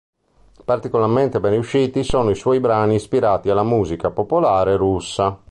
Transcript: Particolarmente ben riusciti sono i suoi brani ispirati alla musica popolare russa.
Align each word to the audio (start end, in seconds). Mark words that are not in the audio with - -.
Particolarmente 0.65 1.39
ben 1.39 1.51
riusciti 1.51 2.01
sono 2.03 2.31
i 2.31 2.35
suoi 2.35 2.59
brani 2.59 2.95
ispirati 2.95 3.51
alla 3.51 3.61
musica 3.61 4.09
popolare 4.09 4.75
russa. 4.75 5.37